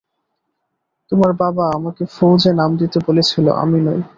[1.11, 4.01] তোমার বাবা তোমাকে ফৌজে নাম দিতে বলেছিল, আমি নই।